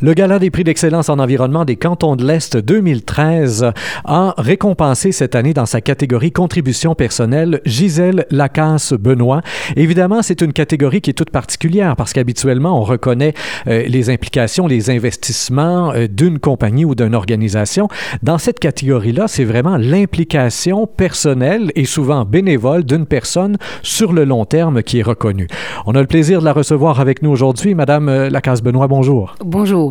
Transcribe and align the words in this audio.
Le 0.00 0.14
Gala 0.14 0.38
des 0.38 0.50
prix 0.52 0.62
d'excellence 0.62 1.08
en 1.08 1.18
environnement 1.18 1.64
des 1.64 1.74
cantons 1.74 2.14
de 2.14 2.24
l'Est 2.24 2.56
2013 2.56 3.72
a 4.04 4.34
récompensé 4.38 5.10
cette 5.10 5.34
année 5.34 5.54
dans 5.54 5.66
sa 5.66 5.80
catégorie 5.80 6.30
contribution 6.30 6.94
personnelle 6.94 7.60
Gisèle 7.66 8.24
Lacasse-Benoît. 8.30 9.40
Évidemment, 9.74 10.22
c'est 10.22 10.40
une 10.40 10.52
catégorie 10.52 11.00
qui 11.00 11.10
est 11.10 11.14
toute 11.14 11.30
particulière 11.30 11.96
parce 11.96 12.12
qu'habituellement, 12.12 12.78
on 12.80 12.84
reconnaît 12.84 13.34
euh, 13.66 13.88
les 13.88 14.08
implications, 14.08 14.68
les 14.68 14.90
investissements 14.90 15.92
euh, 15.92 16.06
d'une 16.06 16.38
compagnie 16.38 16.84
ou 16.84 16.94
d'une 16.94 17.16
organisation. 17.16 17.88
Dans 18.22 18.38
cette 18.38 18.60
catégorie-là, 18.60 19.26
c'est 19.26 19.42
vraiment 19.42 19.78
l'implication 19.78 20.86
personnelle 20.86 21.72
et 21.74 21.86
souvent 21.86 22.24
bénévole 22.24 22.84
d'une 22.84 23.04
personne 23.06 23.56
sur 23.82 24.12
le 24.12 24.24
long 24.24 24.44
terme 24.44 24.84
qui 24.84 25.00
est 25.00 25.02
reconnue. 25.02 25.48
On 25.86 25.96
a 25.96 26.00
le 26.00 26.06
plaisir 26.06 26.38
de 26.38 26.44
la 26.44 26.52
recevoir 26.52 27.00
avec 27.00 27.20
nous 27.20 27.30
aujourd'hui. 27.30 27.74
Madame 27.74 28.08
euh, 28.08 28.30
Lacasse-Benoît, 28.30 28.86
bonjour. 28.86 29.34
Bonjour. 29.44 29.87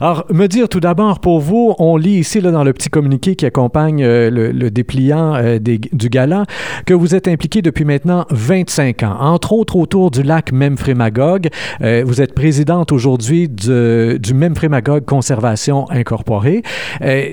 Alors, 0.00 0.24
me 0.30 0.46
dire 0.46 0.68
tout 0.68 0.80
d'abord, 0.80 1.20
pour 1.20 1.40
vous, 1.40 1.74
on 1.78 1.96
lit 1.96 2.18
ici 2.18 2.40
là, 2.40 2.50
dans 2.50 2.64
le 2.64 2.72
petit 2.72 2.88
communiqué 2.88 3.36
qui 3.36 3.46
accompagne 3.46 4.02
euh, 4.02 4.30
le, 4.30 4.70
dépliant 4.70 5.34
euh, 5.34 5.58
du 5.58 6.08
gala 6.08 6.44
que 6.86 6.94
vous 6.94 7.14
êtes 7.14 7.28
impliqué 7.28 7.62
depuis 7.62 7.84
maintenant 7.84 8.26
25 8.30 9.02
ans, 9.02 9.16
entre 9.20 9.52
autres 9.52 9.76
autour 9.76 10.10
du 10.10 10.22
lac 10.22 10.52
Memphremagog. 10.52 11.48
Euh, 11.82 12.02
vous 12.06 12.20
êtes 12.20 12.34
présidente 12.34 12.92
aujourd'hui 12.92 13.48
du, 13.48 14.18
du 14.18 14.34
Memphremagog 14.34 15.04
Conservation 15.04 15.90
Incorporée. 15.90 16.62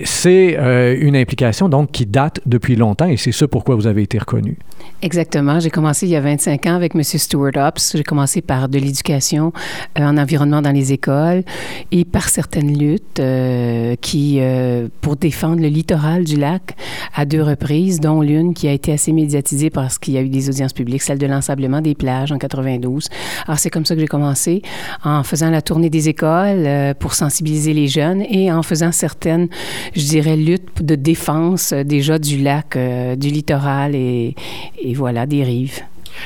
c'est 0.05 0.57
une 1.01 1.15
implication 1.15 1.69
donc 1.69 1.91
qui 1.91 2.05
date 2.05 2.39
depuis 2.45 2.75
longtemps 2.75 3.07
et 3.07 3.17
c'est 3.17 3.31
ce 3.31 3.45
pourquoi 3.45 3.75
vous 3.75 3.87
avez 3.87 4.03
été 4.03 4.17
reconnue. 4.17 4.57
Exactement. 5.01 5.59
J'ai 5.59 5.69
commencé 5.69 6.07
il 6.07 6.11
y 6.11 6.15
a 6.15 6.21
25 6.21 6.65
ans 6.67 6.75
avec 6.75 6.95
M. 6.95 7.03
Stuart 7.03 7.55
Ops. 7.55 7.95
J'ai 7.95 8.03
commencé 8.03 8.41
par 8.41 8.67
de 8.69 8.79
l'éducation 8.79 9.53
en 9.97 10.17
environnement 10.17 10.61
dans 10.61 10.71
les 10.71 10.91
écoles 10.93 11.43
et 11.91 11.98
par 12.05 12.29
certaines 12.29 12.77
luttes 12.77 13.19
euh, 13.19 13.95
qui, 14.01 14.37
euh, 14.39 14.87
pour 15.01 15.15
défendre 15.15 15.61
le 15.61 15.67
littoral 15.67 16.23
du 16.23 16.35
lac 16.35 16.75
à 17.15 17.25
deux 17.25 17.41
reprises, 17.41 17.99
dont 17.99 18.21
l'une 18.21 18.53
qui 18.53 18.67
a 18.67 18.71
été 18.71 18.91
assez 18.91 19.11
médiatisée 19.11 19.69
parce 19.69 19.97
qu'il 19.97 20.13
y 20.13 20.17
a 20.17 20.21
eu 20.21 20.29
des 20.29 20.49
audiences 20.49 20.73
publiques, 20.73 21.01
celle 21.01 21.17
de 21.17 21.27
l'ensablement 21.27 21.81
des 21.81 21.95
plages 21.95 22.31
en 22.31 22.37
92. 22.37 23.09
Alors, 23.45 23.59
c'est 23.59 23.69
comme 23.69 23.85
ça 23.85 23.95
que 23.95 24.01
j'ai 24.01 24.07
commencé, 24.07 24.61
en 25.03 25.23
faisant 25.23 25.49
la 25.49 25.61
tournée 25.61 25.89
des 25.89 26.09
écoles 26.09 26.65
euh, 26.65 26.93
pour 26.93 27.13
sensibiliser 27.13 27.73
les 27.73 27.87
jeunes 27.87 28.23
et 28.29 28.51
en 28.51 28.63
faisant 28.63 28.91
certaines, 28.91 29.47
je 29.95 30.05
dirais, 30.05 30.37
luttes 30.37 30.83
de 30.83 30.95
défense 30.95 31.73
déjà 31.73 32.19
du 32.19 32.37
lac, 32.37 32.77
du 33.17 33.29
littoral 33.29 33.95
et, 33.95 34.35
et 34.81 34.93
voilà, 34.93 35.25
des 35.25 35.43
rives. 35.43 35.81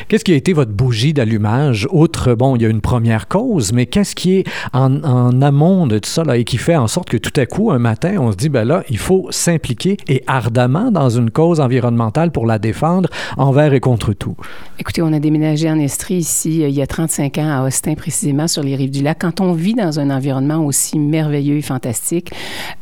Qu'est-ce 0.08 0.24
qui 0.24 0.34
a 0.34 0.36
été 0.36 0.54
votre 0.54 0.72
bougie 0.72 1.14
d'allumage? 1.14 1.88
Outre, 1.92 2.34
bon, 2.36 2.56
il 2.56 2.62
y 2.62 2.66
a 2.66 2.70
une 2.70 2.82
première 2.82 3.28
cause, 3.28 3.72
mais 3.72 3.86
qu'est-ce 3.86 4.16
qui 4.16 4.38
est 4.38 4.44
en, 4.74 5.42
amont 5.42 5.88
de 5.88 5.98
tout 6.00 6.10
ça 6.10 6.24
là, 6.24 6.38
et 6.38 6.44
qui 6.44 6.58
fait 6.58 6.76
en 6.76 6.88
sorte 6.88 7.10
que 7.10 7.18
tout 7.18 7.40
à 7.40 7.46
coup, 7.46 7.72
un 7.72 7.80
matin, 7.80 8.16
on 8.20 8.32
se 8.32 8.38
dit, 8.38 8.50
ben 8.50 8.66
là, 8.66 8.84
il 8.90 8.98
faut 8.98 9.28
s'impliquer 9.30 9.98
et 10.08 10.24
ardemment 10.28 10.92
dans 10.92 11.10
une 11.10 11.32
cause 11.32 11.60
environnementale 11.60 12.32
pour 12.32 12.46
la 12.46 12.60
défendre 12.60 13.10
envers 13.38 13.74
et 13.74 13.80
contre 13.80 14.14
tout? 14.14 14.36
Écoutez, 14.80 15.02
on 15.02 15.14
a 15.14 15.20
déménagé 15.20 15.70
en 15.70 15.80
Estrie 15.80 16.16
ici 16.16 16.64
euh, 16.64 16.70
il 16.70 16.76
y 16.76 16.82
a 16.82 16.88
35 16.88 17.38
ans 17.38 17.62
à 17.64 17.68
Austin, 17.68 17.96
précisément 17.96 18.48
sur 18.48 18.64
les 18.64 18.76
rives 18.76 18.92
du 18.92 19.02
lac. 19.02 19.20
Quand 19.22 19.42
on 19.42 19.54
vit 19.54 19.74
dans 19.74 20.00
un 20.00 20.10
environnement 20.10 20.66
aussi 20.66 21.00
merveilleux 21.00 21.58
et 21.58 21.62
fantastique, 21.62 22.32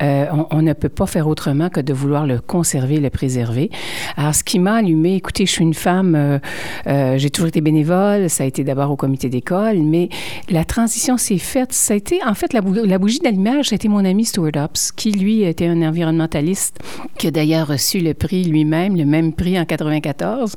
euh, 0.02 0.26
on, 0.52 0.62
ne 0.62 0.74
peut 0.74 0.90
pas 0.90 1.06
faire 1.06 1.28
autrement 1.28 1.70
que 1.70 1.82
de 1.82 1.94
vouloir 1.94 2.26
le 2.26 2.40
conserver, 2.40 3.00
le 3.00 3.10
préserver. 3.10 3.70
Alors, 4.18 4.36
ce 4.36 4.44
qui 4.44 4.60
m'a 4.60 4.76
allumé, 4.76 5.16
écoutez, 5.16 5.46
je 5.46 5.52
suis 5.52 5.64
une 5.64 5.74
femme... 5.74 6.40
Euh, 6.88 7.11
j'ai 7.18 7.30
toujours 7.30 7.48
été 7.48 7.62
bénévole. 7.62 8.30
Ça 8.30 8.44
a 8.44 8.48
été 8.48 8.64
d'abord 8.64 8.92
au 8.92 8.96
comité 8.96 9.30
d'école, 9.30 9.80
mais 9.80 10.10
la 10.50 10.64
transition 10.66 11.18
s'est 11.18 11.38
faite. 11.38 11.74
Ça 11.74 11.94
a 11.94 11.98
été, 11.98 12.20
en 12.26 12.34
fait, 12.34 12.54
la, 12.54 12.62
bougie 12.62 13.20
d'allumage, 13.20 13.70
ça 13.70 13.74
a 13.74 13.78
été 13.78 13.88
mon 13.88 14.06
ami 14.06 14.26
Stuart 14.26 14.52
Ups, 14.56 14.92
qui, 14.92 15.12
lui, 15.12 15.44
était 15.44 15.68
un 15.68 15.82
environnementaliste, 15.82 16.80
qui 17.18 17.28
a 17.28 17.32
d'ailleurs 17.32 17.68
reçu 17.68 18.00
le 18.00 18.14
prix 18.14 18.44
lui-même, 18.44 18.96
le 18.96 19.06
même 19.06 19.34
prix 19.34 19.60
en 19.60 19.66
94. 19.66 20.56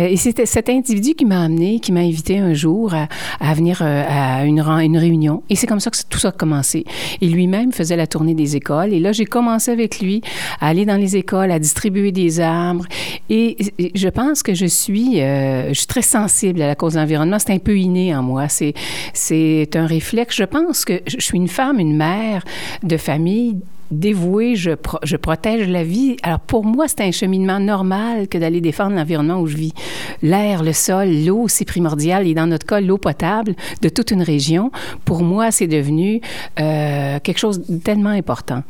Euh, 0.00 0.06
et 0.06 0.16
c'était 0.16 0.46
cet 0.46 0.68
individu 0.68 1.14
qui 1.14 1.24
m'a 1.24 1.42
amené, 1.42 1.80
qui 1.80 1.92
m'a 1.92 2.00
invité 2.00 2.38
un 2.38 2.54
jour 2.54 2.94
à, 2.94 3.54
venir 3.54 3.80
euh, 3.82 4.04
à 4.08 4.44
une, 4.44 4.60
réunion. 4.96 5.42
Et 5.50 5.56
c'est 5.56 5.66
comme 5.66 5.80
ça 5.80 5.90
que 5.90 5.96
tout 6.08 6.18
ça 6.18 6.28
a 6.28 6.32
commencé. 6.32 6.84
Et 7.20 7.28
lui-même 7.28 7.72
faisait 7.72 7.96
la 7.96 8.06
tournée 8.06 8.34
des 8.34 8.56
écoles. 8.56 8.92
Et 8.92 9.00
là, 9.00 9.12
j'ai 9.12 9.26
commencé 9.26 9.70
avec 9.70 10.00
lui 10.00 10.22
à 10.60 10.68
aller 10.68 10.84
dans 10.84 10.96
les 10.96 11.16
écoles, 11.16 11.50
à 11.50 11.58
distribuer 11.58 12.12
des 12.12 12.40
arbres. 12.40 12.86
Et 13.30 13.56
je 13.94 14.08
pense 14.08 14.42
que 14.42 14.54
je 14.54 14.66
suis 14.66 15.20
suis 15.86 16.02
très 16.02 16.02
sensible 16.02 16.60
à 16.62 16.66
la 16.66 16.74
cause 16.74 16.94
de 16.94 16.98
l'environnement. 16.98 17.38
C'est 17.38 17.52
un 17.52 17.58
peu 17.58 17.78
inné 17.78 18.14
en 18.14 18.22
moi. 18.22 18.48
C'est, 18.48 18.74
c'est 19.12 19.70
un 19.74 19.86
réflexe. 19.86 20.36
Je 20.36 20.44
pense 20.44 20.84
que 20.84 21.00
je 21.06 21.20
suis 21.20 21.36
une 21.36 21.48
femme, 21.48 21.78
une 21.78 21.96
mère 21.96 22.44
de 22.82 22.96
famille 22.96 23.58
dévouée, 23.92 24.56
je, 24.56 24.72
je 25.04 25.16
protège 25.16 25.68
la 25.68 25.84
vie. 25.84 26.16
Alors 26.24 26.40
pour 26.40 26.64
moi, 26.64 26.88
c'est 26.88 27.02
un 27.02 27.12
cheminement 27.12 27.60
normal 27.60 28.26
que 28.26 28.36
d'aller 28.36 28.60
défendre 28.60 28.96
l'environnement 28.96 29.40
où 29.40 29.46
je 29.46 29.56
vis. 29.56 29.72
L'air, 30.22 30.64
le 30.64 30.72
sol, 30.72 31.08
l'eau, 31.24 31.46
c'est 31.46 31.64
primordial. 31.64 32.26
Et 32.26 32.34
dans 32.34 32.48
notre 32.48 32.66
cas, 32.66 32.80
l'eau 32.80 32.98
potable 32.98 33.54
de 33.82 33.88
toute 33.88 34.10
une 34.10 34.22
région, 34.22 34.72
pour 35.04 35.22
moi, 35.22 35.52
c'est 35.52 35.68
devenu 35.68 36.20
euh, 36.58 37.20
quelque 37.20 37.38
chose 37.38 37.60
de 37.68 37.78
tellement 37.78 38.10
important. 38.10 38.64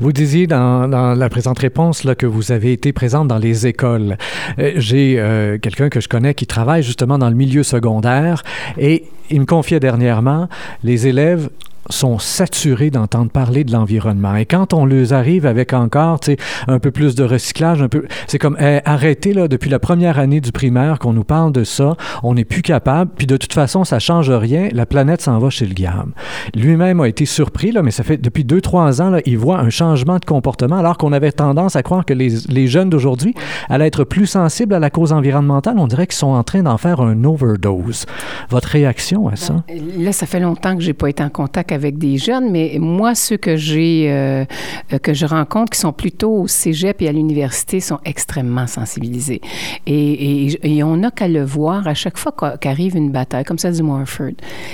Vous 0.00 0.12
disiez 0.12 0.46
dans, 0.46 0.86
la 0.86 1.28
présente 1.28 1.58
réponse 1.58 2.04
là, 2.04 2.14
que 2.14 2.26
vous 2.26 2.52
avez 2.52 2.72
été 2.72 2.92
présente 2.92 3.28
dans 3.28 3.38
les 3.38 3.66
écoles. 3.66 4.16
Euh, 4.58 4.72
j'ai 4.76 5.18
euh, 5.18 5.58
quelqu'un 5.58 5.88
que 5.88 6.00
je 6.00 6.08
connais 6.08 6.34
qui 6.34 6.46
travaille 6.46 6.82
justement 6.82 7.18
dans 7.18 7.28
le 7.28 7.34
milieu 7.36 7.62
secondaire 7.62 8.42
et 8.78 9.04
il 9.30 9.40
me 9.40 9.46
confiait 9.46 9.80
dernièrement, 9.80 10.48
les 10.84 11.06
élèves 11.06 11.50
sont 11.88 12.18
saturés 12.18 12.90
d'entendre 12.90 13.30
parler 13.30 13.64
de 13.64 13.72
l'environnement. 13.72 14.36
Et 14.36 14.46
quand 14.46 14.72
on 14.72 14.84
les 14.84 15.12
arrive 15.12 15.46
avec 15.46 15.72
encore 15.72 16.20
un 16.66 16.78
peu 16.78 16.90
plus 16.90 17.14
de 17.14 17.24
recyclage, 17.24 17.82
un 17.82 17.88
peu, 17.88 18.04
c'est 18.26 18.38
comme 18.38 18.56
eh, 18.60 18.80
arrêtez 18.84 19.32
là, 19.32 19.48
depuis 19.48 19.70
la 19.70 19.78
première 19.78 20.18
année 20.18 20.40
du 20.40 20.52
primaire 20.52 20.98
qu'on 20.98 21.12
nous 21.12 21.24
parle 21.24 21.52
de 21.52 21.64
ça, 21.64 21.96
on 22.22 22.34
n'est 22.34 22.44
plus 22.44 22.62
capable, 22.62 23.10
puis 23.16 23.26
de 23.26 23.36
toute 23.36 23.52
façon, 23.52 23.84
ça 23.84 23.98
change 23.98 24.30
rien, 24.30 24.68
la 24.72 24.86
planète 24.86 25.22
s'en 25.22 25.38
va 25.38 25.50
chez 25.50 25.66
le 25.66 25.74
gamme. 25.74 26.12
Lui-même 26.54 27.00
a 27.00 27.08
été 27.08 27.24
surpris, 27.24 27.72
là, 27.72 27.82
mais 27.82 27.90
ça 27.90 28.02
fait 28.02 28.16
depuis 28.16 28.44
deux, 28.44 28.60
trois 28.60 29.00
ans, 29.00 29.10
là, 29.10 29.20
il 29.24 29.38
voit 29.38 29.58
un 29.58 29.70
changement 29.70 30.18
de 30.18 30.24
comportement, 30.24 30.76
alors 30.76 30.98
qu'on 30.98 31.12
avait 31.12 31.32
tendance 31.32 31.76
à 31.76 31.82
croire 31.82 32.04
que 32.04 32.14
les, 32.14 32.30
les 32.48 32.66
jeunes 32.66 32.90
d'aujourd'hui 32.90 33.34
allaient 33.68 33.86
être 33.86 34.04
plus 34.04 34.26
sensibles 34.26 34.74
à 34.74 34.78
la 34.78 34.90
cause 34.90 35.12
environnementale. 35.12 35.78
On 35.78 35.86
dirait 35.86 36.06
qu'ils 36.06 36.16
sont 36.16 36.28
en 36.28 36.42
train 36.42 36.62
d'en 36.62 36.76
faire 36.78 37.00
un 37.00 37.24
overdose. 37.24 38.06
Votre 38.50 38.68
réaction 38.68 39.28
à 39.28 39.36
ça? 39.36 39.62
Ben, 39.68 39.80
là, 39.98 40.12
ça 40.12 40.26
fait 40.26 40.40
longtemps 40.40 40.76
que 40.76 40.82
j'ai 40.82 40.92
pas 40.92 41.08
été 41.08 41.22
en 41.22 41.30
contact 41.30 41.72
avec 41.72 41.77
avec 41.78 41.96
des 41.96 42.18
jeunes, 42.18 42.50
mais 42.50 42.76
moi, 42.80 43.14
ceux 43.14 43.36
que 43.36 43.56
j'ai, 43.56 44.10
euh, 44.10 44.44
euh, 44.92 44.98
que 44.98 45.14
je 45.14 45.26
rencontre, 45.26 45.70
qui 45.70 45.78
sont 45.78 45.92
plutôt 45.92 46.42
au 46.42 46.46
cégep 46.48 47.00
et 47.02 47.08
à 47.08 47.12
l'université, 47.12 47.78
sont 47.78 48.00
extrêmement 48.04 48.66
sensibilisés. 48.66 49.40
Et, 49.86 50.58
on 50.82 50.96
n'a 50.96 51.10
qu'à 51.10 51.28
le 51.28 51.44
voir 51.44 51.86
à 51.86 51.94
chaque 51.94 52.18
fois 52.18 52.32
qu'arrive 52.60 52.96
une 52.96 53.10
bataille, 53.10 53.44
comme 53.44 53.58
ça 53.58 53.70
du 53.70 53.82
Morford. 53.82 54.32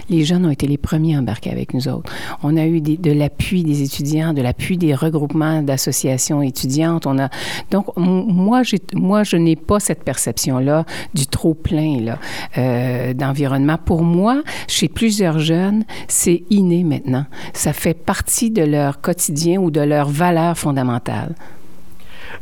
Les 0.09 0.25
jeunes 0.25 0.47
ont 0.47 0.51
été 0.51 0.67
les 0.67 0.79
premiers 0.79 1.19
embarqués 1.19 1.51
avec 1.51 1.75
nous 1.75 1.89
autres. 1.89 2.11
On 2.43 2.57
a 2.57 2.67
eu 2.67 2.81
de 2.81 3.13
l'appui 3.13 3.65
des 3.65 3.83
étudiants, 3.83 4.33
de 4.33 4.43
l'appui 4.43 4.79
des 4.79 4.95
regroupements 4.95 5.63
d'associations 5.63 6.41
étudiantes. 6.41 7.07
On 7.07 7.19
a, 7.19 7.29
donc, 7.71 7.87
moi, 7.97 8.63
moi, 8.95 9.25
je 9.25 9.37
n'ai 9.37 9.57
pas 9.57 9.81
cette 9.81 10.05
perception-là 10.05 10.85
du 11.15 11.27
trop 11.27 11.55
plein 11.55 12.01
là, 12.01 12.19
euh, 12.59 13.13
d'environnement. 13.13 13.79
Pour 13.85 14.03
moi, 14.03 14.43
chez 14.69 14.89
plusieurs 14.89 15.39
jeunes, 15.39 15.85
c'est 16.09 16.45
inné 16.51 16.85
maintenant. 16.95 17.27
Ça 17.53 17.73
fait 17.73 17.95
partie 17.95 18.51
de 18.51 18.63
leur 18.63 19.01
quotidien 19.01 19.61
ou 19.61 19.71
de 19.71 19.81
leur 19.81 20.09
valeur 20.09 20.57
fondamentale. 20.57 21.35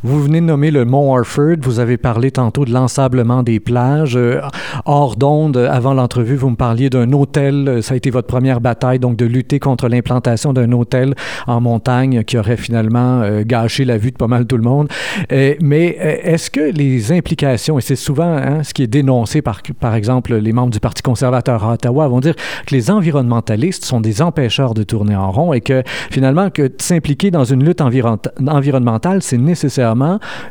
Vous 0.01 0.21
venez 0.21 0.41
de 0.41 0.45
nommer 0.45 0.71
le 0.71 0.85
Mont 0.85 1.15
Orford. 1.15 1.57
Vous 1.61 1.79
avez 1.79 1.97
parlé 1.97 2.31
tantôt 2.31 2.65
de 2.65 2.71
l'ensablement 2.71 3.43
des 3.43 3.59
plages. 3.59 4.17
Euh, 4.17 4.41
hors 4.85 5.15
d'onde, 5.15 5.57
avant 5.57 5.93
l'entrevue, 5.93 6.35
vous 6.35 6.49
me 6.49 6.55
parliez 6.55 6.89
d'un 6.89 7.11
hôtel. 7.13 7.81
Ça 7.83 7.93
a 7.93 7.97
été 7.97 8.09
votre 8.09 8.27
première 8.27 8.59
bataille, 8.59 8.99
donc 8.99 9.15
de 9.15 9.25
lutter 9.25 9.59
contre 9.59 9.87
l'implantation 9.87 10.53
d'un 10.53 10.71
hôtel 10.71 11.13
en 11.47 11.61
montagne 11.61 12.23
qui 12.23 12.37
aurait 12.37 12.57
finalement 12.57 13.21
euh, 13.21 13.43
gâché 13.45 13.85
la 13.85 13.97
vue 13.97 14.11
de 14.11 14.17
pas 14.17 14.27
mal 14.27 14.45
tout 14.45 14.57
le 14.57 14.63
monde. 14.63 14.87
Euh, 15.31 15.55
mais 15.61 15.85
est-ce 16.23 16.49
que 16.49 16.71
les 16.71 17.11
implications, 17.11 17.77
et 17.77 17.81
c'est 17.81 17.95
souvent 17.95 18.35
hein, 18.35 18.63
ce 18.63 18.73
qui 18.73 18.83
est 18.83 18.87
dénoncé 18.87 19.41
par, 19.41 19.61
par 19.79 19.95
exemple, 19.95 20.35
les 20.35 20.53
membres 20.53 20.71
du 20.71 20.79
Parti 20.79 21.01
conservateur 21.01 21.63
à 21.63 21.73
Ottawa, 21.73 22.07
vont 22.07 22.19
dire 22.19 22.35
que 22.35 22.75
les 22.75 22.89
environnementalistes 22.89 23.85
sont 23.85 24.01
des 24.01 24.21
empêcheurs 24.21 24.73
de 24.73 24.83
tourner 24.83 25.15
en 25.15 25.31
rond 25.31 25.53
et 25.53 25.61
que 25.61 25.83
finalement, 26.11 26.49
que 26.49 26.71
s'impliquer 26.79 27.31
dans 27.31 27.43
une 27.43 27.63
lutte 27.63 27.81
environnementale, 27.81 29.21
c'est 29.21 29.37
nécessaire 29.37 29.82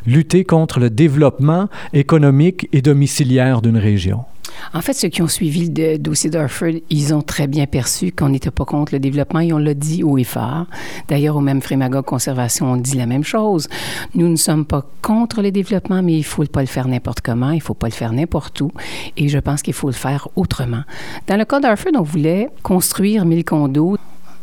lutter 0.05 0.43
contre 0.43 0.79
le 0.79 0.89
développement 0.89 1.67
économique 1.93 2.67
et 2.71 2.81
domiciliaire 2.81 3.61
d'une 3.61 3.77
région. 3.77 4.25
En 4.73 4.81
fait, 4.81 4.93
ceux 4.93 5.09
qui 5.09 5.21
ont 5.21 5.27
suivi 5.27 5.69
le 5.69 5.97
dossier 5.97 6.29
d'Orford, 6.29 6.69
ils 6.89 7.13
ont 7.13 7.21
très 7.21 7.47
bien 7.47 7.65
perçu 7.65 8.11
qu'on 8.11 8.29
n'était 8.29 8.51
pas 8.51 8.65
contre 8.65 8.93
le 8.93 8.99
développement 8.99 9.39
et 9.39 9.53
on 9.53 9.57
l'a 9.57 9.73
dit 9.73 10.03
haut 10.03 10.17
et 10.17 10.23
fort. 10.23 10.65
D'ailleurs, 11.07 11.35
au 11.35 11.41
même 11.41 11.61
Frémagogue 11.61 12.05
Conservation, 12.05 12.71
on 12.71 12.77
dit 12.77 12.97
la 12.97 13.05
même 13.05 13.23
chose. 13.23 13.67
Nous 14.15 14.27
ne 14.27 14.35
sommes 14.35 14.65
pas 14.65 14.85
contre 15.01 15.41
le 15.41 15.51
développement, 15.51 16.01
mais 16.01 16.13
il 16.13 16.19
ne 16.19 16.23
faut 16.23 16.45
pas 16.45 16.61
le 16.61 16.67
faire 16.67 16.87
n'importe 16.87 17.21
comment, 17.21 17.51
il 17.51 17.57
ne 17.57 17.61
faut 17.61 17.73
pas 17.73 17.87
le 17.87 17.93
faire 17.93 18.13
n'importe 18.13 18.61
où. 18.61 18.71
Et 19.17 19.27
je 19.27 19.39
pense 19.39 19.61
qu'il 19.61 19.73
faut 19.73 19.87
le 19.87 19.93
faire 19.93 20.27
autrement. 20.35 20.83
Dans 21.27 21.37
le 21.37 21.45
cas 21.45 21.59
d'Orford, 21.59 21.91
on 21.95 22.01
voulait 22.01 22.49
construire 22.63 23.25
1000 23.25 23.43
condos 23.45 23.97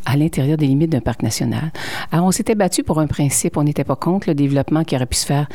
à 0.05 0.17
l'intérieur 0.17 0.57
des 0.57 0.67
limites 0.67 0.91
d'un 0.91 1.01
parc 1.01 1.23
national. 1.23 1.73
Alors, 2.13 2.27
on 2.27 2.31
s'était 2.31 2.55
battu 2.55 2.83
pour 2.83 3.01
un 3.01 3.07
principe. 3.07 3.57
On 3.57 3.65
n'était 3.65 3.85
pas 3.85 3.97
contre 3.97 4.29
le 4.29 4.35
développement 4.35 4.85
qui 4.85 4.97
aurait 4.97 5.07
pu 5.07 5.17
se 5.17 5.27
faire 5.27 5.49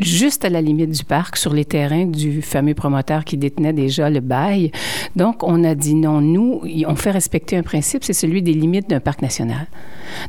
juste 0.00 0.44
à 0.44 0.48
la 0.48 0.60
limite 0.60 0.90
du 0.90 1.04
parc, 1.04 1.36
sur 1.36 1.52
les 1.52 1.64
terrains 1.64 2.06
du 2.06 2.42
fameux 2.42 2.74
promoteur 2.74 3.24
qui 3.24 3.36
détenait 3.36 3.72
déjà 3.72 4.10
le 4.10 4.20
bail. 4.20 4.70
Donc, 5.16 5.42
on 5.42 5.64
a 5.64 5.74
dit 5.74 5.94
non, 5.94 6.20
nous, 6.20 6.62
on 6.86 6.94
fait 6.94 7.10
respecter 7.10 7.56
un 7.56 7.62
principe, 7.62 8.04
c'est 8.04 8.12
celui 8.12 8.42
des 8.42 8.52
limites 8.52 8.88
d'un 8.88 9.00
parc 9.00 9.22
national. 9.22 9.66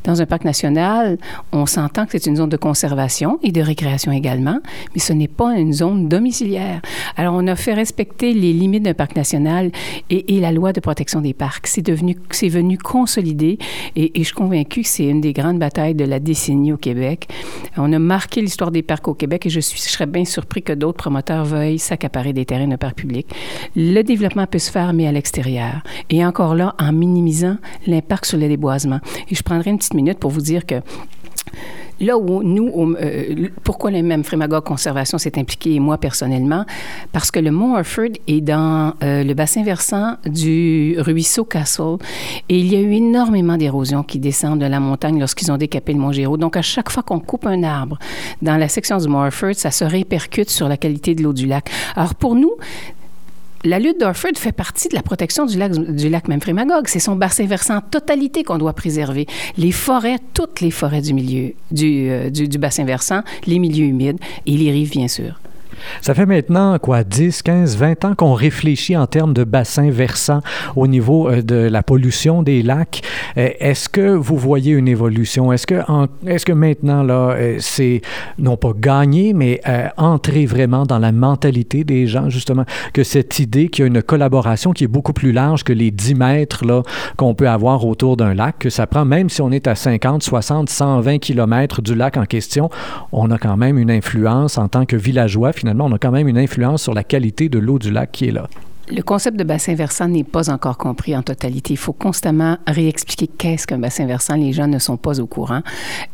Dans 0.03 0.21
un 0.21 0.25
parc 0.25 0.43
national, 0.43 1.17
on 1.51 1.65
s'entend 1.65 2.05
que 2.05 2.11
c'est 2.13 2.25
une 2.25 2.35
zone 2.35 2.49
de 2.49 2.57
conservation 2.57 3.39
et 3.43 3.51
de 3.51 3.61
récréation 3.61 4.11
également, 4.11 4.59
mais 4.93 4.99
ce 4.99 5.13
n'est 5.13 5.27
pas 5.27 5.57
une 5.57 5.73
zone 5.73 6.09
domiciliaire. 6.09 6.81
Alors, 7.15 7.35
on 7.35 7.47
a 7.47 7.55
fait 7.55 7.73
respecter 7.73 8.33
les 8.33 8.53
limites 8.53 8.83
d'un 8.83 8.93
parc 8.93 9.15
national 9.15 9.71
et, 10.09 10.39
la 10.39 10.51
loi 10.53 10.71
de 10.71 10.79
protection 10.79 11.19
des 11.19 11.33
parcs. 11.33 11.67
C'est 11.67 11.81
devenu, 11.81 12.15
c'est 12.31 12.47
venu 12.47 12.77
consolider 12.77 13.57
et, 13.97 14.17
et 14.17 14.23
je 14.23 14.27
suis 14.27 14.35
convaincue 14.35 14.83
que 14.83 14.87
c'est 14.87 15.05
une 15.05 15.19
des 15.19 15.33
grandes 15.33 15.59
batailles 15.59 15.95
de 15.95 16.05
la 16.05 16.19
décennie 16.19 16.71
au 16.71 16.77
Québec. 16.77 17.27
On 17.75 17.91
a 17.91 17.99
marqué 17.99 18.41
l'histoire 18.41 18.71
des 18.71 18.83
parcs 18.83 19.07
au 19.07 19.13
Québec 19.13 19.45
et 19.45 19.49
je, 19.61 19.77
serais 19.77 20.05
bien 20.05 20.25
surpris 20.25 20.63
que 20.63 20.73
d'autres 20.73 20.97
promoteurs 20.97 21.45
veuillent 21.45 21.79
s'accaparer 21.79 22.33
des 22.33 22.45
terrains 22.45 22.67
de 22.67 22.75
parc 22.75 22.95
public. 22.95 23.27
Le 23.75 24.01
développement 24.01 24.45
peut 24.45 24.59
se 24.59 24.71
faire, 24.71 24.93
mais 24.93 25.07
à 25.07 25.11
l'extérieur. 25.11 25.81
Et 26.09 26.25
encore 26.25 26.55
là, 26.55 26.75
en 26.79 26.91
minimisant 26.91 27.57
l'impact 27.87 28.25
sur 28.25 28.37
le 28.37 28.47
déboisement. 28.47 28.99
Et 29.29 29.35
je 29.35 29.43
prendrai 29.43 29.69
une 29.71 29.77
petite 29.77 29.93
minute 29.93 30.19
pour 30.19 30.31
vous 30.31 30.41
dire 30.41 30.65
que 30.65 30.75
Là 31.99 32.17
où 32.17 32.43
nous, 32.43 32.95
euh, 33.01 33.47
pourquoi 33.63 33.91
le 33.91 34.01
même 34.01 34.23
Frémagogue 34.23 34.63
Conservation 34.63 35.17
s'est 35.17 35.37
impliqué, 35.37 35.75
et 35.75 35.79
moi 35.79 35.97
personnellement, 35.97 36.65
parce 37.11 37.31
que 37.31 37.39
le 37.39 37.51
Mont 37.51 37.75
Orford 37.75 38.13
est 38.27 38.41
dans 38.41 38.93
euh, 39.03 39.23
le 39.23 39.33
bassin 39.33 39.63
versant 39.63 40.15
du 40.25 40.95
ruisseau 40.99 41.43
Castle 41.43 41.97
et 42.47 42.57
il 42.57 42.71
y 42.71 42.75
a 42.75 42.79
eu 42.79 42.93
énormément 42.93 43.57
d'érosion 43.57 44.03
qui 44.03 44.19
descendent 44.19 44.59
de 44.59 44.65
la 44.65 44.79
montagne 44.79 45.19
lorsqu'ils 45.19 45.51
ont 45.51 45.57
décapé 45.57 45.93
le 45.93 45.99
Mont 45.99 46.11
Géraud. 46.11 46.37
Donc, 46.37 46.57
à 46.57 46.61
chaque 46.61 46.89
fois 46.89 47.03
qu'on 47.03 47.19
coupe 47.19 47.45
un 47.45 47.63
arbre 47.63 47.97
dans 48.41 48.57
la 48.57 48.67
section 48.67 48.97
du 48.97 49.07
Mont 49.07 49.25
Orford, 49.25 49.55
ça 49.55 49.71
se 49.71 49.83
répercute 49.83 50.49
sur 50.49 50.69
la 50.69 50.77
qualité 50.77 51.15
de 51.15 51.23
l'eau 51.23 51.33
du 51.33 51.47
lac. 51.47 51.69
Alors, 51.95 52.15
pour 52.15 52.35
nous, 52.35 52.53
la 53.63 53.79
lutte 53.79 53.99
d'Orford 53.99 54.31
fait 54.35 54.51
partie 54.51 54.87
de 54.89 54.95
la 54.95 55.01
protection 55.01 55.45
du 55.45 55.57
lac, 55.57 55.71
du 55.71 56.09
lac. 56.09 56.25
C'est 56.85 56.99
son 56.99 57.15
bassin 57.15 57.45
versant 57.45 57.77
en 57.77 57.81
totalité 57.81 58.43
qu'on 58.43 58.57
doit 58.57 58.73
préserver. 58.73 59.27
Les 59.57 59.71
forêts, 59.71 60.17
toutes 60.33 60.61
les 60.61 60.71
forêts 60.71 61.01
du 61.01 61.13
milieu, 61.13 61.53
du, 61.71 62.09
euh, 62.09 62.29
du, 62.29 62.47
du 62.47 62.57
bassin 62.57 62.85
versant, 62.85 63.21
les 63.45 63.59
milieux 63.59 63.85
humides 63.85 64.19
et 64.45 64.57
les 64.57 64.71
rives, 64.71 64.91
bien 64.91 65.07
sûr. 65.07 65.39
Ça 66.01 66.13
fait 66.13 66.25
maintenant, 66.25 66.77
quoi, 66.79 67.03
10, 67.03 67.41
15, 67.41 67.77
20 67.77 68.05
ans 68.05 68.15
qu'on 68.15 68.33
réfléchit 68.33 68.97
en 68.97 69.07
termes 69.07 69.33
de 69.33 69.43
bassins 69.43 69.89
versants 69.89 70.41
au 70.75 70.87
niveau 70.87 71.29
euh, 71.29 71.41
de 71.41 71.55
la 71.55 71.83
pollution 71.83 72.43
des 72.43 72.61
lacs. 72.61 73.01
Euh, 73.37 73.49
est-ce 73.59 73.89
que 73.89 74.13
vous 74.15 74.37
voyez 74.37 74.73
une 74.73 74.87
évolution? 74.87 75.51
Est-ce 75.51 75.67
que, 75.67 75.81
est-ce 76.25 76.45
que 76.45 76.53
maintenant, 76.53 77.03
là, 77.03 77.31
euh, 77.31 77.57
c'est 77.59 78.01
non 78.37 78.57
pas 78.57 78.73
gagner, 78.75 79.33
mais 79.33 79.61
entrer 79.97 80.45
vraiment 80.45 80.85
dans 80.85 80.99
la 80.99 81.11
mentalité 81.11 81.83
des 81.83 82.07
gens, 82.07 82.29
justement, 82.29 82.65
que 82.93 83.03
cette 83.03 83.39
idée 83.39 83.69
qu'il 83.69 83.83
y 83.83 83.85
a 83.85 83.87
une 83.87 84.01
collaboration 84.01 84.71
qui 84.71 84.83
est 84.83 84.87
beaucoup 84.87 85.13
plus 85.13 85.31
large 85.31 85.63
que 85.63 85.73
les 85.73 85.91
10 85.91 86.15
mètres 86.15 86.63
qu'on 87.17 87.33
peut 87.35 87.49
avoir 87.49 87.85
autour 87.85 88.17
d'un 88.17 88.33
lac, 88.33 88.59
que 88.59 88.69
ça 88.69 88.87
prend, 88.87 89.05
même 89.05 89.29
si 89.29 89.41
on 89.41 89.51
est 89.51 89.67
à 89.67 89.75
50, 89.75 90.23
60, 90.23 90.69
120 90.69 91.19
kilomètres 91.19 91.81
du 91.81 91.95
lac 91.95 92.17
en 92.17 92.25
question, 92.25 92.69
on 93.11 93.31
a 93.31 93.37
quand 93.37 93.57
même 93.57 93.77
une 93.77 93.91
influence 93.91 94.57
en 94.57 94.67
tant 94.67 94.85
que 94.85 94.95
villageois, 94.95 95.53
finalement, 95.53 95.68
on 95.79 95.91
a 95.91 95.97
quand 95.97 96.11
même 96.11 96.27
une 96.27 96.37
influence 96.37 96.83
sur 96.83 96.93
la 96.93 97.03
qualité 97.03 97.49
de 97.49 97.59
l'eau 97.59 97.79
du 97.79 97.91
lac 97.91 98.11
qui 98.11 98.27
est 98.27 98.31
là. 98.31 98.47
Le 98.91 99.03
concept 99.03 99.37
de 99.37 99.43
bassin 99.43 99.75
versant 99.75 100.07
n'est 100.07 100.23
pas 100.23 100.49
encore 100.49 100.77
compris 100.77 101.15
en 101.15 101.21
totalité. 101.21 101.73
Il 101.73 101.77
faut 101.77 101.93
constamment 101.93 102.57
réexpliquer 102.65 103.27
qu'est-ce 103.27 103.67
qu'un 103.67 103.77
bassin 103.77 104.07
versant. 104.07 104.35
Les 104.35 104.51
gens 104.51 104.65
ne 104.65 104.79
sont 104.79 104.97
pas 104.97 105.19
au 105.19 105.27
courant. 105.27 105.61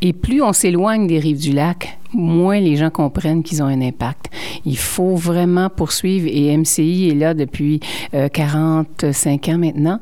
Et 0.02 0.12
plus 0.12 0.42
on 0.42 0.52
s'éloigne 0.52 1.06
des 1.06 1.18
rives 1.18 1.40
du 1.40 1.52
lac, 1.52 1.98
moins 2.12 2.60
les 2.60 2.76
gens 2.76 2.90
comprennent 2.90 3.42
qu'ils 3.42 3.62
ont 3.62 3.66
un 3.66 3.80
impact. 3.80 4.30
Il 4.64 4.78
faut 4.78 5.14
vraiment 5.14 5.68
poursuivre 5.68 6.28
et 6.30 6.56
MCI 6.56 7.10
est 7.10 7.14
là 7.14 7.34
depuis 7.34 7.80
45 8.32 9.48
euh, 9.48 9.52
ans 9.52 9.58
maintenant 9.58 10.00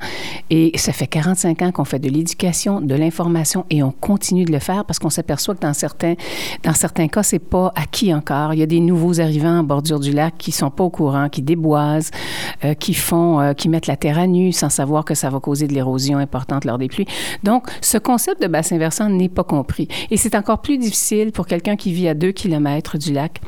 et 0.50 0.72
ça 0.76 0.92
fait 0.92 1.06
45 1.06 1.62
ans 1.62 1.72
qu'on 1.72 1.84
fait 1.84 1.98
de 1.98 2.08
l'éducation, 2.08 2.80
de 2.80 2.94
l'information 2.94 3.64
et 3.70 3.82
on 3.82 3.90
continue 3.90 4.44
de 4.44 4.52
le 4.52 4.58
faire 4.58 4.84
parce 4.84 4.98
qu'on 4.98 5.10
s'aperçoit 5.10 5.54
que 5.54 5.60
dans 5.60 5.74
certains 5.74 6.14
dans 6.62 6.74
certains 6.74 7.08
cas 7.08 7.22
c'est 7.22 7.38
pas 7.38 7.72
acquis 7.74 8.12
encore. 8.14 8.54
Il 8.54 8.60
y 8.60 8.62
a 8.62 8.66
des 8.66 8.80
nouveaux 8.80 9.20
arrivants 9.20 9.58
en 9.58 9.64
bordure 9.64 10.00
du 10.00 10.12
lac 10.12 10.34
qui 10.38 10.52
sont 10.52 10.70
pas 10.70 10.84
au 10.84 10.90
courant, 10.90 11.28
qui 11.28 11.42
déboisent, 11.42 12.10
euh, 12.64 12.74
qui 12.74 12.94
font 12.94 13.40
euh, 13.40 13.52
qui 13.52 13.68
mettent 13.68 13.86
la 13.86 13.96
terre 13.96 14.18
à 14.18 14.26
nu 14.26 14.52
sans 14.52 14.68
savoir 14.68 15.04
que 15.04 15.14
ça 15.14 15.30
va 15.30 15.40
causer 15.40 15.66
de 15.66 15.74
l'érosion 15.74 16.18
importante 16.18 16.64
lors 16.64 16.78
des 16.78 16.88
pluies. 16.88 17.06
Donc 17.42 17.66
ce 17.80 17.98
concept 17.98 18.42
de 18.42 18.46
bassin 18.46 18.78
versant 18.78 19.08
n'est 19.08 19.28
pas 19.28 19.44
compris 19.44 19.88
et 20.10 20.16
c'est 20.16 20.34
encore 20.34 20.60
plus 20.60 20.78
difficile 20.78 21.32
pour 21.32 21.46
quelqu'un 21.46 21.76
qui 21.76 21.92
vit 21.94 22.08
à 22.08 22.14
2 22.14 22.32
km 22.32 22.98
du 22.98 23.12
lac 23.12 23.40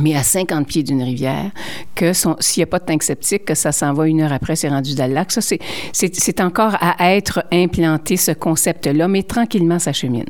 mais 0.00 0.14
à 0.14 0.22
50 0.22 0.66
pieds 0.66 0.82
d'une 0.82 1.02
rivière, 1.02 1.50
que 1.94 2.12
s'il 2.12 2.60
n'y 2.60 2.64
a 2.64 2.66
pas 2.66 2.78
de 2.78 2.84
tank 2.84 3.02
septique, 3.02 3.44
que 3.46 3.54
ça 3.54 3.72
s'en 3.72 3.94
va 3.94 4.06
une 4.06 4.20
heure 4.20 4.32
après, 4.32 4.56
c'est 4.56 4.68
rendu 4.68 4.94
dans 4.94 5.06
le 5.06 5.14
lac. 5.14 5.32
Ça, 5.32 5.40
c'est 5.40 6.40
encore 6.40 6.76
à 6.80 7.14
être 7.14 7.44
implanté, 7.50 8.16
ce 8.16 8.32
concept-là, 8.32 9.08
mais 9.08 9.22
tranquillement, 9.22 9.78
ça 9.78 9.92
chemine. 9.92 10.26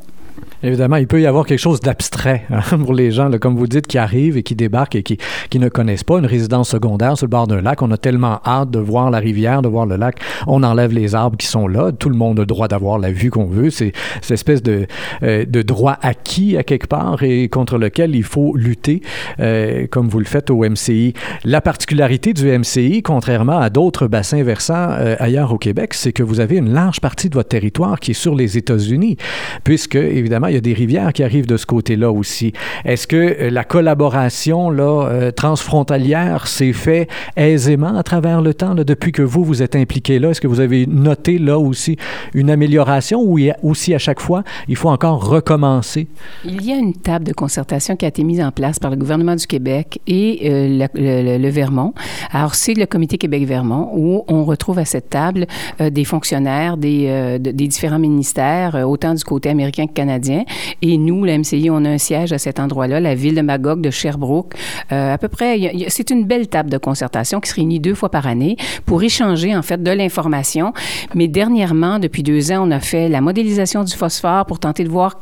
Évidemment, 0.66 0.96
il 0.96 1.06
peut 1.06 1.20
y 1.20 1.26
avoir 1.26 1.46
quelque 1.46 1.60
chose 1.60 1.78
d'abstrait 1.78 2.42
hein, 2.50 2.78
pour 2.84 2.92
les 2.92 3.12
gens, 3.12 3.30
comme 3.40 3.54
vous 3.54 3.68
dites, 3.68 3.86
qui 3.86 3.98
arrivent 3.98 4.36
et 4.36 4.42
qui 4.42 4.56
débarquent 4.56 4.96
et 4.96 5.04
qui, 5.04 5.16
qui 5.48 5.60
ne 5.60 5.68
connaissent 5.68 6.02
pas 6.02 6.18
une 6.18 6.26
résidence 6.26 6.70
secondaire 6.70 7.16
sur 7.16 7.26
le 7.26 7.30
bord 7.30 7.46
d'un 7.46 7.62
lac. 7.62 7.82
On 7.82 7.90
a 7.92 7.96
tellement 7.96 8.40
hâte 8.44 8.72
de 8.72 8.80
voir 8.80 9.12
la 9.12 9.18
rivière, 9.18 9.62
de 9.62 9.68
voir 9.68 9.86
le 9.86 9.94
lac. 9.94 10.18
On 10.48 10.64
enlève 10.64 10.92
les 10.92 11.14
arbres 11.14 11.36
qui 11.36 11.46
sont 11.46 11.68
là. 11.68 11.92
Tout 11.92 12.08
le 12.08 12.16
monde 12.16 12.40
a 12.40 12.42
le 12.42 12.46
droit 12.46 12.66
d'avoir 12.66 12.98
la 12.98 13.12
vue 13.12 13.30
qu'on 13.30 13.46
veut. 13.46 13.70
C'est 13.70 13.92
cette 14.22 14.32
espèce 14.32 14.60
de, 14.60 14.88
euh, 15.22 15.44
de 15.44 15.62
droit 15.62 15.98
acquis 16.02 16.56
à 16.56 16.64
quelque 16.64 16.88
part 16.88 17.22
et 17.22 17.48
contre 17.48 17.78
lequel 17.78 18.16
il 18.16 18.24
faut 18.24 18.56
lutter, 18.56 19.02
euh, 19.38 19.86
comme 19.88 20.08
vous 20.08 20.18
le 20.18 20.24
faites 20.24 20.50
au 20.50 20.64
MCI. 20.68 21.14
La 21.44 21.60
particularité 21.60 22.32
du 22.32 22.50
MCI, 22.50 23.02
contrairement 23.02 23.58
à 23.58 23.70
d'autres 23.70 24.08
bassins 24.08 24.42
versants 24.42 24.88
euh, 24.90 25.14
ailleurs 25.20 25.52
au 25.52 25.58
Québec, 25.58 25.94
c'est 25.94 26.12
que 26.12 26.24
vous 26.24 26.40
avez 26.40 26.56
une 26.56 26.72
large 26.72 27.00
partie 27.00 27.28
de 27.28 27.34
votre 27.34 27.50
territoire 27.50 28.00
qui 28.00 28.10
est 28.10 28.14
sur 28.14 28.34
les 28.34 28.58
États-Unis, 28.58 29.16
puisque, 29.62 29.94
évidemment, 29.94 30.48
il 30.48 30.55
y 30.56 30.58
a 30.58 30.60
des 30.60 30.74
rivières 30.74 31.12
qui 31.12 31.22
arrivent 31.22 31.46
de 31.46 31.56
ce 31.56 31.66
côté-là 31.66 32.10
aussi. 32.10 32.52
Est-ce 32.84 33.06
que 33.06 33.16
euh, 33.16 33.50
la 33.50 33.64
collaboration 33.64 34.70
là, 34.70 35.08
euh, 35.08 35.30
transfrontalière 35.30 36.46
s'est 36.46 36.72
fait 36.72 37.08
aisément 37.36 37.96
à 37.96 38.02
travers 38.02 38.40
le 38.42 38.54
temps, 38.54 38.74
depuis 38.74 39.12
que 39.12 39.22
vous, 39.22 39.44
vous 39.44 39.62
êtes 39.62 39.76
impliqué 39.76 40.18
là? 40.18 40.30
Est-ce 40.30 40.40
que 40.40 40.46
vous 40.46 40.60
avez 40.60 40.86
noté 40.86 41.38
là 41.38 41.58
aussi 41.58 41.96
une 42.34 42.50
amélioration 42.50 43.20
ou 43.22 43.38
aussi 43.62 43.94
à 43.94 43.98
chaque 43.98 44.20
fois, 44.20 44.42
il 44.68 44.76
faut 44.76 44.88
encore 44.88 45.28
recommencer? 45.28 46.08
Il 46.44 46.64
y 46.64 46.72
a 46.72 46.76
une 46.76 46.94
table 46.94 47.24
de 47.24 47.32
concertation 47.32 47.96
qui 47.96 48.04
a 48.04 48.08
été 48.08 48.24
mise 48.24 48.40
en 48.40 48.50
place 48.50 48.78
par 48.78 48.90
le 48.90 48.96
gouvernement 48.96 49.36
du 49.36 49.46
Québec 49.46 50.00
et 50.06 50.50
euh, 50.50 50.88
le, 50.94 51.38
le, 51.38 51.56
Vermont. 51.56 51.94
Alors, 52.32 52.54
c'est 52.54 52.74
le 52.74 52.86
comité 52.86 53.18
Québec-Vermont 53.18 53.90
où 53.94 54.24
on 54.28 54.44
retrouve 54.44 54.78
à 54.78 54.84
cette 54.84 55.08
table 55.08 55.46
des 55.80 56.04
fonctionnaires 56.04 56.76
des, 56.76 57.38
des 57.40 57.52
différents 57.52 57.98
ministères, 57.98 58.74
autant 58.86 59.14
du 59.14 59.24
côté 59.24 59.48
américain 59.48 59.86
que 59.86 59.92
canadien 59.92 60.35
et 60.82 60.98
nous, 60.98 61.24
la 61.24 61.38
MCI, 61.38 61.68
on 61.70 61.84
a 61.84 61.88
un 61.88 61.98
siège 61.98 62.32
à 62.32 62.38
cet 62.38 62.60
endroit-là, 62.60 63.00
la 63.00 63.14
ville 63.14 63.34
de 63.34 63.40
Magog, 63.40 63.80
de 63.80 63.90
Sherbrooke. 63.90 64.54
Euh, 64.92 65.14
à 65.14 65.18
peu 65.18 65.28
près, 65.28 65.72
c'est 65.88 66.10
une 66.10 66.24
belle 66.24 66.48
table 66.48 66.70
de 66.70 66.78
concertation 66.78 67.40
qui 67.40 67.50
se 67.50 67.54
réunit 67.54 67.80
deux 67.80 67.94
fois 67.94 68.10
par 68.10 68.26
année 68.26 68.56
pour 68.84 69.02
échanger, 69.02 69.56
en 69.56 69.62
fait, 69.62 69.82
de 69.82 69.90
l'information. 69.90 70.72
Mais 71.14 71.28
dernièrement, 71.28 71.98
depuis 71.98 72.22
deux 72.22 72.52
ans, 72.52 72.66
on 72.66 72.70
a 72.70 72.80
fait 72.80 73.08
la 73.08 73.20
modélisation 73.20 73.84
du 73.84 73.94
phosphore 73.94 74.46
pour 74.46 74.58
tenter 74.58 74.84
de 74.84 74.88
voir 74.88 75.18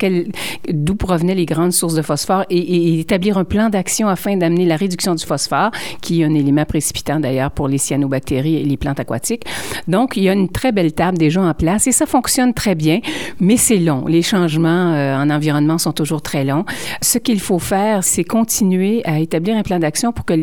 d'où 0.68 0.94
provenaient 0.94 1.34
les 1.34 1.46
grandes 1.46 1.72
sources 1.72 1.94
de 1.94 2.02
phosphore 2.02 2.44
et, 2.50 3.00
établir 3.00 3.38
un 3.38 3.44
plan 3.44 3.68
d'action 3.68 4.08
afin 4.08 4.36
d'amener 4.36 4.64
la 4.64 4.76
réduction 4.76 5.14
du 5.14 5.24
phosphore, 5.24 5.70
qui 6.00 6.22
est 6.22 6.24
un 6.24 6.34
élément 6.34 6.64
précipitant 6.64 7.20
d'ailleurs 7.20 7.50
pour 7.50 7.68
les 7.68 7.78
cyanobactéries 7.78 8.56
et 8.56 8.64
les 8.64 8.76
plantes 8.76 9.00
aquatiques. 9.00 9.44
Donc, 9.88 10.16
il 10.16 10.24
y 10.24 10.28
a 10.28 10.32
une 10.32 10.48
très 10.48 10.72
belle 10.72 10.92
table 10.92 11.18
déjà 11.18 11.42
en 11.42 11.54
place 11.54 11.86
et 11.86 11.92
ça 11.92 12.06
fonctionne 12.06 12.54
très 12.54 12.74
bien, 12.74 13.00
mais 13.40 13.56
c'est 13.56 13.76
long. 13.76 14.04
Les 14.06 14.22
changements 14.22 14.92
euh, 14.94 15.03
en 15.04 15.30
environnement 15.30 15.78
sont 15.78 15.92
toujours 15.92 16.22
très 16.22 16.44
longs. 16.44 16.64
Ce 17.02 17.18
qu'il 17.18 17.40
faut 17.40 17.58
faire, 17.58 18.04
c'est 18.04 18.24
continuer 18.24 19.02
à 19.04 19.18
établir 19.18 19.56
un 19.56 19.62
plan 19.62 19.78
d'action 19.78 20.12
pour 20.12 20.24
que 20.24 20.34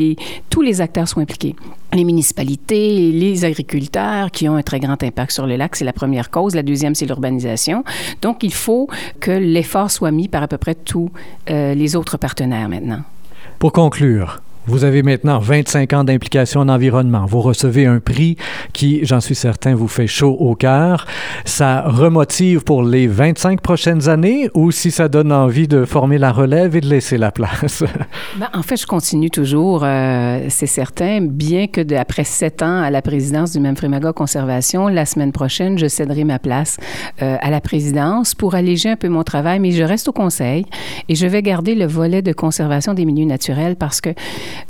tous 0.49 0.61
les 0.61 0.81
acteurs 0.81 1.07
soient 1.07 1.23
impliqués 1.23 1.55
les 1.93 2.03
municipalités, 2.03 3.11
les 3.11 3.45
agriculteurs 3.45 4.31
qui 4.31 4.47
ont 4.47 4.55
un 4.55 4.61
très 4.61 4.79
grand 4.79 5.01
impact 5.03 5.31
sur 5.31 5.45
le 5.45 5.55
lac, 5.55 5.75
c'est 5.75 5.85
la 5.85 5.93
première 5.93 6.29
cause. 6.29 6.55
La 6.55 6.63
deuxième, 6.63 6.95
c'est 6.95 7.05
l'urbanisation. 7.05 7.83
Donc, 8.21 8.43
il 8.43 8.53
faut 8.53 8.87
que 9.19 9.31
l'effort 9.31 9.91
soit 9.91 10.11
mis 10.11 10.27
par 10.27 10.43
à 10.43 10.47
peu 10.47 10.57
près 10.57 10.75
tous 10.75 11.09
euh, 11.49 11.73
les 11.73 11.95
autres 11.95 12.17
partenaires 12.17 12.69
maintenant. 12.69 13.01
Pour 13.59 13.73
conclure, 13.73 14.41
Vous 14.67 14.83
avez 14.83 15.01
maintenant 15.01 15.39
25 15.39 15.93
ans 15.93 16.03
d'implication 16.03 16.59
en 16.59 16.69
environnement. 16.69 17.25
Vous 17.25 17.41
recevez 17.41 17.87
un 17.87 17.99
prix 17.99 18.37
qui, 18.73 19.03
j'en 19.03 19.19
suis 19.19 19.33
certain, 19.33 19.73
vous 19.73 19.87
fait 19.87 20.05
chaud 20.05 20.37
au 20.39 20.53
cœur. 20.53 21.07
Ça 21.45 21.81
remotive 21.87 22.63
pour 22.63 22.83
les 22.83 23.07
25 23.07 23.59
prochaines 23.59 24.07
années 24.07 24.49
ou 24.53 24.69
si 24.69 24.91
ça 24.91 25.07
donne 25.07 25.31
envie 25.31 25.67
de 25.67 25.83
former 25.83 26.19
la 26.19 26.31
relève 26.31 26.75
et 26.75 26.81
de 26.81 26.87
laisser 26.87 27.17
la 27.17 27.31
place? 27.31 27.83
Ben, 28.37 28.47
en 28.53 28.61
fait, 28.61 28.77
je 28.77 28.85
continue 28.85 29.29
toujours, 29.29 29.83
euh, 29.83 30.45
c'est 30.47 30.65
certain, 30.65 31.19
bien 31.21 31.67
que 31.67 31.81
après 31.95 32.23
sept 32.23 32.63
ans 32.63 32.81
à 32.81 32.89
la 32.89 33.01
présidence 33.01 33.51
du 33.51 33.59
même 33.59 33.75
Frémaga 33.75 34.13
Conservation, 34.13 34.87
la 34.87 35.05
semaine 35.05 35.33
prochaine, 35.33 35.77
je 35.77 35.87
céderai 35.87 36.23
ma 36.23 36.39
place 36.39 36.77
euh, 37.21 37.35
à 37.41 37.49
la 37.49 37.59
présidence 37.59 38.33
pour 38.33 38.55
alléger 38.55 38.89
un 38.89 38.95
peu 38.95 39.09
mon 39.09 39.23
travail, 39.23 39.59
mais 39.59 39.71
je 39.71 39.83
reste 39.83 40.07
au 40.07 40.13
conseil 40.13 40.65
et 41.09 41.15
je 41.15 41.27
vais 41.27 41.41
garder 41.41 41.75
le 41.75 41.85
volet 41.85 42.21
de 42.21 42.31
conservation 42.31 42.93
des 42.93 43.05
milieux 43.05 43.25
naturels 43.25 43.75
parce 43.75 43.99
que 43.99 44.11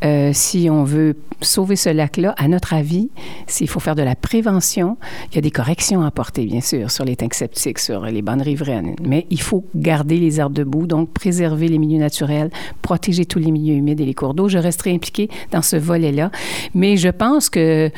euh, 0.03 0.31
si 0.33 0.69
on 0.69 0.83
veut 0.83 1.15
sauver 1.41 1.75
ce 1.75 1.89
lac-là, 1.89 2.33
à 2.38 2.47
notre 2.47 2.73
avis, 2.73 3.09
s'il 3.47 3.67
faut 3.67 3.79
faire 3.79 3.95
de 3.95 4.03
la 4.03 4.15
prévention, 4.15 4.97
il 5.31 5.35
y 5.35 5.38
a 5.38 5.41
des 5.41 5.51
corrections 5.51 6.01
à 6.03 6.07
apporter, 6.07 6.45
bien 6.45 6.61
sûr, 6.61 6.91
sur 6.91 7.05
les 7.05 7.15
tanks 7.15 7.33
septiques, 7.33 7.79
sur 7.79 8.05
les 8.05 8.21
bandes 8.21 8.41
riveraines, 8.41 8.95
mais 9.03 9.25
il 9.29 9.41
faut 9.41 9.65
garder 9.75 10.17
les 10.17 10.39
arbres 10.39 10.55
debout, 10.55 10.88
donc 10.88 11.11
préserver 11.11 11.67
les 11.67 11.77
milieux 11.77 12.00
naturels, 12.00 12.51
protéger 12.81 13.25
tous 13.25 13.39
les 13.39 13.51
milieux 13.51 13.75
humides 13.75 14.01
et 14.01 14.05
les 14.05 14.13
cours 14.13 14.33
d'eau. 14.33 14.47
Je 14.47 14.57
resterai 14.57 14.93
impliquée 14.93 15.29
dans 15.51 15.61
ce 15.61 15.75
volet-là, 15.75 16.31
mais 16.73 16.97
je 16.97 17.09
pense 17.09 17.50
que 17.50 17.91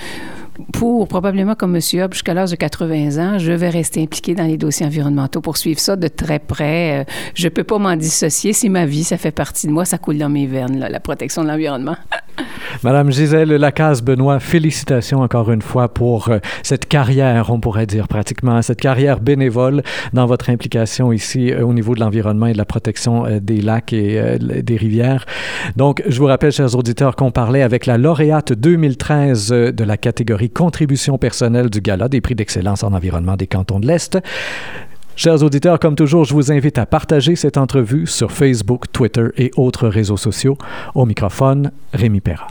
pour 0.72 1.08
probablement 1.08 1.56
comme 1.56 1.76
M. 1.76 1.82
Hobb 2.02 2.14
jusqu'à 2.14 2.34
l'âge 2.34 2.52
de 2.52 2.56
80 2.56 3.18
ans, 3.18 3.40
je 3.40 3.52
vais 3.52 3.70
rester 3.70 4.02
impliqué 4.02 4.36
dans 4.36 4.46
les 4.46 4.58
dossiers 4.58 4.86
environnementaux 4.86 5.42
pour 5.42 5.58
suivre 5.58 5.80
ça 5.80 5.96
de 5.96 6.08
très 6.08 6.40
près. 6.40 7.02
Euh, 7.02 7.04
je 7.34 7.48
peux 7.48 7.64
pas 7.64 7.80
m'en 7.80 7.96
dissocier. 7.96 8.54
C'est 8.54 8.70
ma 8.70 8.86
vie, 8.86 9.04
ça 9.04 9.18
fait 9.18 9.32
partie 9.32 9.68
de 9.68 9.72
moi, 9.72 9.86
ça 9.86 9.98
coule 9.98 10.18
dans 10.18 10.30
mes 10.30 10.46
veines, 10.46 10.88
la 10.90 11.00
protection 11.00 11.44
de 11.44 11.48
l'environnement. 11.48 11.96
Madame 12.84 13.12
Gisèle 13.12 13.50
Lacasse-Benoît, 13.50 14.40
félicitations 14.40 15.22
encore 15.22 15.52
une 15.52 15.62
fois 15.62 15.94
pour 15.94 16.30
euh, 16.30 16.40
cette 16.62 16.88
carrière, 16.88 17.50
on 17.50 17.60
pourrait 17.60 17.86
dire 17.86 18.08
pratiquement, 18.08 18.62
cette 18.62 18.82
carrière 18.82 19.20
bénévole 19.20 19.84
dans 20.14 20.26
votre 20.26 20.50
implication 20.50 21.12
ici 21.12 21.52
euh, 21.52 21.66
au 21.66 21.74
niveau 21.74 21.96
de 21.96 22.00
l'environnement 22.00 22.48
et 22.48 22.54
de 22.54 22.58
la 22.58 22.66
protection 22.66 23.26
des 23.42 23.62
lacs 23.62 23.94
et 23.94 24.38
des 24.40 24.78
rivières. 24.78 25.26
Donc, 25.76 26.04
je 26.08 26.18
vous 26.20 26.26
rappelle, 26.26 26.52
chers 26.52 26.76
auditeurs, 26.76 27.16
qu'on 27.16 27.32
parlait 27.32 27.62
avec 27.62 27.86
la 27.86 27.98
lauréate 27.98 28.54
2013 28.54 29.50
de 29.50 29.84
la 29.84 29.98
catégorie 30.48 30.64
contribution 30.64 31.18
personnelle 31.18 31.70
du 31.70 31.82
Gala 31.82 32.08
des 32.08 32.22
prix 32.22 32.36
d'excellence 32.36 32.84
en 32.84 32.94
environnement 32.94 33.36
des 33.36 33.48
cantons 33.48 33.80
de 33.80 33.88
l'Est. 33.88 34.18
Chers 35.16 35.44
auditeurs, 35.44 35.80
comme 35.80 35.96
toujours, 35.96 36.26
je 36.26 36.34
vous 36.34 36.52
invite 36.52 36.80
à 36.80 36.86
partager 36.86 37.36
cette 37.36 37.58
entrevue 37.58 38.08
sur 38.08 38.32
Facebook, 38.32 38.86
Twitter 38.92 39.28
et 39.38 39.52
autres 39.58 39.88
réseaux 39.88 40.18
sociaux. 40.18 40.58
Au 40.96 41.06
microphone, 41.06 41.72
Rémi 41.94 42.20
Perra. 42.20 42.42